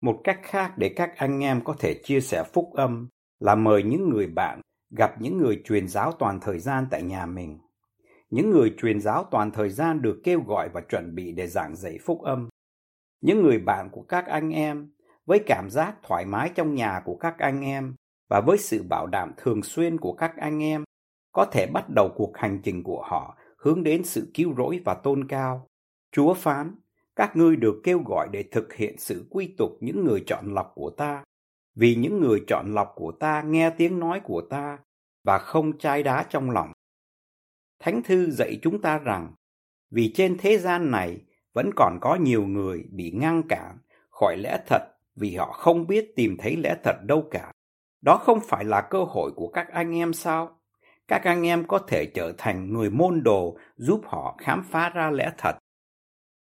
Một 0.00 0.20
cách 0.24 0.40
khác 0.42 0.74
để 0.76 0.92
các 0.96 1.16
anh 1.16 1.44
em 1.44 1.64
có 1.64 1.74
thể 1.78 2.00
chia 2.04 2.20
sẻ 2.20 2.44
phúc 2.52 2.70
âm 2.74 3.08
là 3.40 3.54
mời 3.54 3.82
những 3.82 4.08
người 4.10 4.26
bạn 4.26 4.60
gặp 4.90 5.20
những 5.20 5.38
người 5.38 5.62
truyền 5.64 5.88
giáo 5.88 6.12
toàn 6.12 6.40
thời 6.40 6.58
gian 6.58 6.86
tại 6.90 7.02
nhà 7.02 7.26
mình. 7.26 7.58
Những 8.30 8.50
người 8.50 8.74
truyền 8.78 9.00
giáo 9.00 9.24
toàn 9.30 9.50
thời 9.50 9.70
gian 9.70 10.02
được 10.02 10.20
kêu 10.24 10.40
gọi 10.46 10.68
và 10.68 10.80
chuẩn 10.80 11.14
bị 11.14 11.32
để 11.32 11.46
giảng 11.46 11.76
dạy 11.76 11.98
phúc 12.02 12.22
âm. 12.22 12.48
Những 13.20 13.42
người 13.42 13.58
bạn 13.58 13.88
của 13.92 14.02
các 14.02 14.26
anh 14.26 14.50
em 14.50 14.92
với 15.26 15.42
cảm 15.46 15.70
giác 15.70 15.96
thoải 16.02 16.24
mái 16.24 16.50
trong 16.54 16.74
nhà 16.74 17.02
của 17.04 17.16
các 17.16 17.38
anh 17.38 17.60
em 17.60 17.94
và 18.28 18.40
với 18.40 18.58
sự 18.58 18.82
bảo 18.82 19.06
đảm 19.06 19.32
thường 19.36 19.62
xuyên 19.62 19.98
của 19.98 20.12
các 20.12 20.36
anh 20.36 20.62
em 20.62 20.84
có 21.32 21.44
thể 21.44 21.66
bắt 21.66 21.84
đầu 21.88 22.12
cuộc 22.16 22.36
hành 22.36 22.60
trình 22.64 22.82
của 22.82 23.02
họ 23.02 23.36
hướng 23.58 23.82
đến 23.82 24.04
sự 24.04 24.30
cứu 24.34 24.54
rỗi 24.56 24.80
và 24.84 24.94
tôn 24.94 25.28
cao. 25.28 25.66
Chúa 26.12 26.34
phán, 26.34 26.74
các 27.16 27.36
ngươi 27.36 27.56
được 27.56 27.80
kêu 27.84 28.02
gọi 28.06 28.28
để 28.32 28.44
thực 28.50 28.74
hiện 28.74 28.98
sự 28.98 29.26
quy 29.30 29.54
tục 29.58 29.70
những 29.80 30.04
người 30.04 30.24
chọn 30.26 30.54
lọc 30.54 30.72
của 30.74 30.90
ta 30.90 31.24
vì 31.74 31.94
những 31.94 32.20
người 32.20 32.44
chọn 32.46 32.74
lọc 32.74 32.92
của 32.94 33.12
ta 33.12 33.42
nghe 33.42 33.70
tiếng 33.70 33.98
nói 33.98 34.20
của 34.24 34.40
ta 34.50 34.78
và 35.24 35.38
không 35.38 35.78
chai 35.78 36.02
đá 36.02 36.26
trong 36.30 36.50
lòng. 36.50 36.72
Thánh 37.78 38.02
thư 38.02 38.30
dạy 38.30 38.58
chúng 38.62 38.82
ta 38.82 38.98
rằng, 38.98 39.32
vì 39.90 40.12
trên 40.14 40.36
thế 40.38 40.58
gian 40.58 40.90
này 40.90 41.20
vẫn 41.52 41.70
còn 41.76 41.98
có 42.00 42.14
nhiều 42.14 42.46
người 42.46 42.84
bị 42.90 43.10
ngăn 43.10 43.42
cản 43.48 43.78
khỏi 44.10 44.36
lẽ 44.36 44.58
thật 44.66 44.82
vì 45.16 45.36
họ 45.36 45.52
không 45.52 45.86
biết 45.86 46.12
tìm 46.16 46.36
thấy 46.38 46.56
lẽ 46.56 46.76
thật 46.84 46.96
đâu 47.02 47.28
cả. 47.30 47.52
Đó 48.00 48.16
không 48.16 48.40
phải 48.48 48.64
là 48.64 48.86
cơ 48.90 49.04
hội 49.04 49.32
của 49.36 49.48
các 49.48 49.68
anh 49.72 49.94
em 49.94 50.12
sao? 50.12 50.58
Các 51.08 51.24
anh 51.24 51.46
em 51.46 51.66
có 51.66 51.78
thể 51.78 52.06
trở 52.14 52.32
thành 52.38 52.72
người 52.72 52.90
môn 52.90 53.22
đồ 53.22 53.58
giúp 53.76 54.00
họ 54.04 54.36
khám 54.38 54.64
phá 54.70 54.88
ra 54.88 55.10
lẽ 55.10 55.32
thật. 55.38 55.56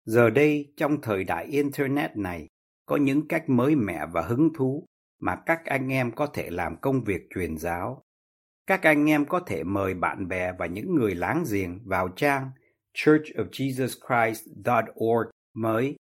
Giờ 0.06 0.30
đây, 0.30 0.74
trong 0.78 1.02
thời 1.02 1.24
đại 1.24 1.46
Internet 1.46 2.18
này, 2.18 2.48
có 2.86 2.96
những 2.96 3.28
cách 3.28 3.50
mới 3.50 3.76
mẻ 3.76 4.06
và 4.12 4.22
hứng 4.22 4.50
thú 4.58 4.86
mà 5.20 5.36
các 5.46 5.66
anh 5.66 5.94
em 5.94 6.12
có 6.12 6.26
thể 6.26 6.50
làm 6.50 6.78
công 6.82 7.04
việc 7.04 7.22
truyền 7.36 7.58
giáo. 7.58 8.04
Các 8.68 8.84
anh 8.84 9.10
em 9.10 9.26
có 9.26 9.40
thể 9.40 9.64
mời 9.64 9.94
bạn 9.94 10.28
bè 10.28 10.52
và 10.60 10.66
những 10.66 10.96
người 10.96 11.16
láng 11.16 11.44
giềng 11.52 11.80
vào 11.86 12.08
trang 12.08 12.52
churchofjesuschrist.org 12.94 15.30
mới. 15.54 15.96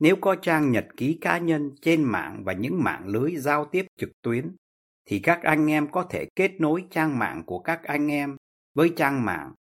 Nếu 0.00 0.16
có 0.20 0.34
trang 0.34 0.70
nhật 0.70 0.86
ký 0.96 1.18
cá 1.20 1.38
nhân 1.38 1.70
trên 1.82 2.02
mạng 2.02 2.42
và 2.44 2.52
những 2.52 2.82
mạng 2.84 3.06
lưới 3.06 3.36
giao 3.36 3.64
tiếp 3.64 3.86
trực 3.98 4.10
tuyến, 4.22 4.56
thì 5.04 5.18
các 5.18 5.42
anh 5.42 5.70
em 5.70 5.90
có 5.90 6.02
thể 6.10 6.28
kết 6.36 6.60
nối 6.60 6.84
trang 6.90 7.18
mạng 7.18 7.42
của 7.46 7.58
các 7.58 7.82
anh 7.82 8.10
em 8.10 8.36
với 8.74 8.92
trang 8.96 9.24
mạng 9.24 9.54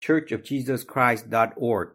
churchofjesuschrist.org 0.00 1.88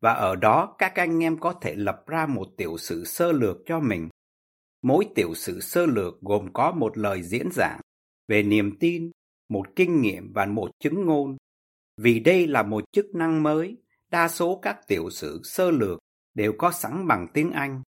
và 0.00 0.12
ở 0.12 0.36
đó 0.36 0.74
các 0.78 0.94
anh 0.94 1.22
em 1.22 1.38
có 1.38 1.52
thể 1.52 1.74
lập 1.74 2.04
ra 2.06 2.26
một 2.26 2.48
tiểu 2.56 2.76
sử 2.78 3.04
sơ 3.04 3.32
lược 3.32 3.56
cho 3.66 3.80
mình 3.80 4.08
Mỗi 4.86 5.06
tiểu 5.14 5.34
sử 5.34 5.60
sơ 5.60 5.86
lược 5.86 6.20
gồm 6.20 6.52
có 6.52 6.72
một 6.72 6.98
lời 6.98 7.22
diễn 7.22 7.48
giảng 7.52 7.80
về 8.28 8.42
niềm 8.42 8.78
tin, 8.80 9.10
một 9.48 9.76
kinh 9.76 10.02
nghiệm 10.02 10.32
và 10.32 10.46
một 10.46 10.70
chứng 10.78 11.06
ngôn. 11.06 11.36
Vì 11.96 12.20
đây 12.20 12.46
là 12.46 12.62
một 12.62 12.84
chức 12.92 13.06
năng 13.14 13.42
mới, 13.42 13.76
đa 14.10 14.28
số 14.28 14.58
các 14.62 14.78
tiểu 14.88 15.10
sử 15.10 15.40
sơ 15.44 15.70
lược 15.70 15.98
đều 16.36 16.52
có 16.58 16.70
sẵn 16.70 17.06
bằng 17.06 17.26
tiếng 17.34 17.50
Anh. 17.50 17.82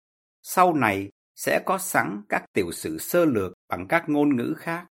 Sau 0.42 0.74
này 0.74 1.10
sẽ 1.34 1.62
có 1.66 1.78
sẵn 1.78 2.22
các 2.28 2.44
tiểu 2.52 2.72
sử 2.72 2.98
sơ 2.98 3.24
lược 3.24 3.52
bằng 3.68 3.86
các 3.88 4.08
ngôn 4.08 4.36
ngữ 4.36 4.54
khác. 4.56 4.86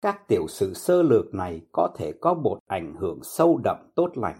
Các 0.00 0.28
tiểu 0.28 0.48
sử 0.48 0.74
sơ 0.74 1.02
lược 1.02 1.34
này 1.34 1.62
có 1.72 1.94
thể 1.98 2.12
có 2.20 2.34
một 2.34 2.58
ảnh 2.66 2.94
hưởng 2.94 3.18
sâu 3.22 3.60
đậm 3.64 3.76
tốt 3.94 4.10
lành. 4.14 4.38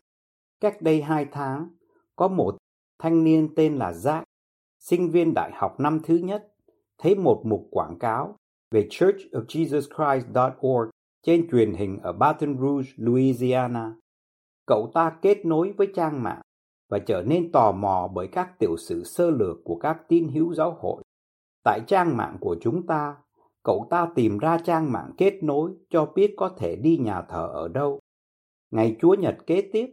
Cách 0.60 0.82
đây 0.82 1.02
hai 1.02 1.26
tháng, 1.32 1.68
có 2.16 2.28
một 2.28 2.56
thanh 2.98 3.24
niên 3.24 3.54
tên 3.56 3.76
là 3.76 3.92
Jack, 3.92 4.22
sinh 4.78 5.10
viên 5.10 5.34
đại 5.34 5.50
học 5.54 5.80
năm 5.80 6.00
thứ 6.04 6.14
nhất, 6.14 6.54
thấy 6.98 7.14
một 7.14 7.42
mục 7.44 7.68
quảng 7.70 7.98
cáo 7.98 8.36
về 8.70 8.88
churchofjesuschrist.org 8.90 10.90
trên 11.22 11.48
truyền 11.50 11.74
hình 11.74 11.98
ở 12.02 12.12
Baton 12.12 12.58
Rouge, 12.58 12.88
Louisiana. 12.96 13.94
Cậu 14.66 14.90
ta 14.94 15.16
kết 15.22 15.44
nối 15.44 15.72
với 15.72 15.88
trang 15.94 16.22
mạng 16.22 16.42
và 16.92 16.98
trở 16.98 17.22
nên 17.22 17.52
tò 17.52 17.72
mò 17.72 18.10
bởi 18.14 18.26
các 18.26 18.58
tiểu 18.58 18.76
sử 18.76 19.04
sơ 19.04 19.30
lược 19.30 19.64
của 19.64 19.76
các 19.76 20.08
tín 20.08 20.28
hữu 20.28 20.54
giáo 20.54 20.76
hội. 20.80 21.02
Tại 21.64 21.80
trang 21.86 22.16
mạng 22.16 22.36
của 22.40 22.56
chúng 22.60 22.86
ta, 22.86 23.16
cậu 23.62 23.86
ta 23.90 24.08
tìm 24.14 24.38
ra 24.38 24.58
trang 24.64 24.92
mạng 24.92 25.10
kết 25.18 25.42
nối 25.42 25.70
cho 25.90 26.06
biết 26.14 26.34
có 26.36 26.48
thể 26.48 26.76
đi 26.76 26.96
nhà 26.96 27.22
thờ 27.22 27.50
ở 27.52 27.68
đâu. 27.68 28.00
Ngày 28.70 28.96
Chúa 29.00 29.14
Nhật 29.14 29.36
kế 29.46 29.62
tiếp, 29.72 29.86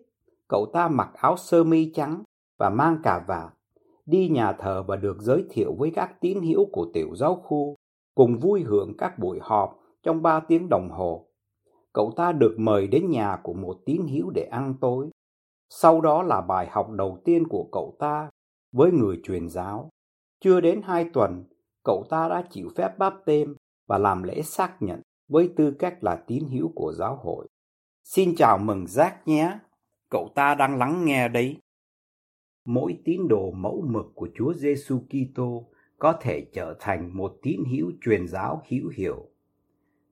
cậu 0.48 0.66
ta 0.74 0.88
mặc 0.88 1.10
áo 1.14 1.38
sơ 1.38 1.64
mi 1.64 1.92
trắng 1.94 2.24
và 2.58 2.70
mang 2.70 2.98
cà 3.04 3.24
vạt, 3.28 3.54
đi 4.06 4.30
nhà 4.30 4.54
thờ 4.54 4.84
và 4.88 4.96
được 4.96 5.22
giới 5.22 5.46
thiệu 5.50 5.76
với 5.78 5.92
các 5.96 6.22
tín 6.22 6.42
hữu 6.42 6.66
của 6.72 6.88
tiểu 6.94 7.16
giáo 7.16 7.36
khu, 7.36 7.76
cùng 8.16 8.40
vui 8.40 8.64
hưởng 8.64 8.94
các 8.98 9.20
buổi 9.20 9.40
họp 9.42 9.80
trong 10.04 10.22
ba 10.22 10.40
tiếng 10.40 10.70
đồng 10.70 10.90
hồ. 10.90 11.26
Cậu 11.94 12.12
ta 12.16 12.32
được 12.32 12.56
mời 12.58 12.88
đến 12.88 13.10
nhà 13.10 13.40
của 13.44 13.54
một 13.54 13.78
tín 13.86 14.02
hữu 14.08 14.30
để 14.30 14.44
ăn 14.52 14.74
tối. 14.82 15.10
Sau 15.70 16.02
đó 16.02 16.24
là 16.24 16.42
bài 16.42 16.68
học 16.72 16.90
đầu 16.90 17.22
tiên 17.26 17.48
của 17.48 17.70
cậu 17.72 17.96
ta 18.00 18.30
với 18.72 18.92
người 18.92 19.20
truyền 19.24 19.50
giáo. 19.50 19.90
Chưa 20.40 20.62
đến 20.62 20.82
hai 20.84 21.10
tuần, 21.14 21.44
cậu 21.84 22.06
ta 22.10 22.28
đã 22.28 22.44
chịu 22.50 22.70
phép 22.76 22.98
báp 22.98 23.14
tên 23.26 23.56
và 23.88 23.98
làm 23.98 24.24
lễ 24.24 24.42
xác 24.42 24.78
nhận 24.80 25.02
với 25.28 25.54
tư 25.56 25.72
cách 25.80 26.04
là 26.04 26.24
tín 26.28 26.44
hữu 26.52 26.72
của 26.76 26.94
giáo 26.94 27.16
hội. 27.16 27.48
Xin 28.04 28.36
chào 28.36 28.58
mừng 28.58 28.88
Giác 28.88 29.28
nhé, 29.28 29.60
cậu 30.10 30.30
ta 30.36 30.56
đang 30.56 30.78
lắng 30.78 31.06
nghe 31.06 31.28
đấy. 31.28 31.58
Mỗi 32.66 32.98
tín 33.06 33.28
đồ 33.28 33.52
mẫu 33.52 33.84
mực 33.88 34.06
của 34.16 34.30
Chúa 34.36 34.54
Giêsu 34.54 35.00
Kitô 35.00 35.70
có 36.00 36.14
thể 36.22 36.48
trở 36.54 36.76
thành 36.80 37.18
một 37.18 37.38
tín 37.42 37.60
hữu 37.72 37.92
truyền 38.02 38.28
giáo 38.28 38.64
hữu 38.70 38.90
hiệu. 38.98 39.30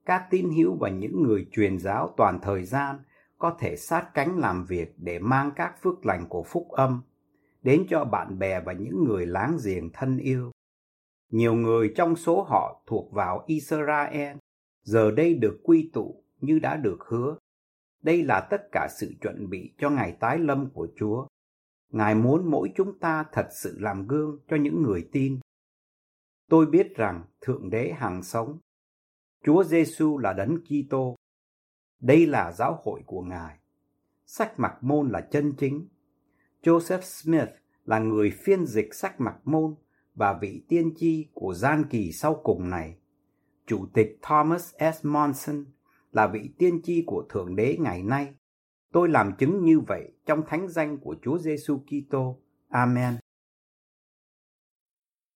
Các 0.04 0.26
tín 0.30 0.50
hữu 0.56 0.76
và 0.80 0.88
những 0.88 1.22
người 1.22 1.46
truyền 1.52 1.78
giáo 1.78 2.14
toàn 2.16 2.38
thời 2.42 2.64
gian 2.64 2.98
có 3.38 3.56
thể 3.58 3.76
sát 3.76 4.10
cánh 4.14 4.38
làm 4.38 4.64
việc 4.64 4.94
để 4.96 5.18
mang 5.18 5.50
các 5.56 5.82
phước 5.82 6.06
lành 6.06 6.26
của 6.28 6.42
phúc 6.42 6.68
âm, 6.70 7.02
đến 7.62 7.86
cho 7.90 8.04
bạn 8.04 8.38
bè 8.38 8.60
và 8.60 8.72
những 8.72 9.04
người 9.04 9.26
láng 9.26 9.56
giềng 9.64 9.90
thân 9.92 10.18
yêu. 10.18 10.50
Nhiều 11.30 11.54
người 11.54 11.92
trong 11.96 12.16
số 12.16 12.42
họ 12.42 12.82
thuộc 12.86 13.12
vào 13.12 13.44
Israel, 13.46 14.36
giờ 14.82 15.10
đây 15.10 15.34
được 15.34 15.60
quy 15.62 15.90
tụ 15.92 16.24
như 16.40 16.58
đã 16.58 16.76
được 16.76 16.98
hứa. 17.08 17.36
Đây 18.02 18.22
là 18.22 18.46
tất 18.50 18.62
cả 18.72 18.88
sự 19.00 19.14
chuẩn 19.20 19.48
bị 19.50 19.74
cho 19.78 19.90
ngày 19.90 20.16
tái 20.20 20.38
lâm 20.38 20.70
của 20.70 20.88
Chúa. 20.96 21.26
Ngài 21.92 22.14
muốn 22.14 22.50
mỗi 22.50 22.72
chúng 22.76 22.98
ta 22.98 23.24
thật 23.32 23.48
sự 23.50 23.76
làm 23.80 24.06
gương 24.06 24.38
cho 24.48 24.56
những 24.56 24.82
người 24.82 25.08
tin. 25.12 25.40
Tôi 26.50 26.66
biết 26.66 26.96
rằng 26.96 27.24
Thượng 27.40 27.70
Đế 27.70 27.92
hàng 27.92 28.22
sống. 28.22 28.58
Chúa 29.44 29.64
Giêsu 29.64 30.18
là 30.18 30.32
Đấng 30.32 30.58
Kitô. 30.60 31.16
Đây 32.00 32.26
là 32.26 32.52
giáo 32.52 32.80
hội 32.84 33.02
của 33.06 33.22
Ngài. 33.22 33.58
Sách 34.26 34.52
Mặc 34.56 34.76
Môn 34.80 35.10
là 35.10 35.20
chân 35.20 35.52
chính. 35.58 35.88
Joseph 36.62 37.00
Smith 37.00 37.48
là 37.84 37.98
người 37.98 38.30
phiên 38.44 38.66
dịch 38.66 38.94
sách 38.94 39.20
Mặc 39.20 39.36
Môn 39.44 39.74
và 40.14 40.38
vị 40.40 40.62
tiên 40.68 40.94
tri 40.96 41.26
của 41.34 41.54
gian 41.54 41.84
kỳ 41.90 42.12
sau 42.12 42.40
cùng 42.44 42.70
này. 42.70 42.96
Chủ 43.66 43.86
tịch 43.94 44.18
Thomas 44.22 44.74
S. 44.78 45.04
Monson 45.04 45.64
là 46.12 46.26
vị 46.26 46.50
tiên 46.58 46.80
tri 46.82 47.04
của 47.06 47.24
Thượng 47.28 47.56
Đế 47.56 47.76
ngày 47.80 48.02
nay. 48.02 48.34
Tôi 48.92 49.08
làm 49.08 49.36
chứng 49.38 49.64
như 49.64 49.80
vậy 49.80 50.12
trong 50.26 50.42
thánh 50.46 50.68
danh 50.68 50.98
của 50.98 51.16
Chúa 51.22 51.38
Giêsu 51.38 51.78
Kitô. 51.78 52.40
Amen. 52.68 53.14